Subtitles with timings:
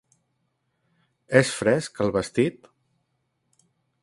[1.41, 2.69] És fresc, el vestit?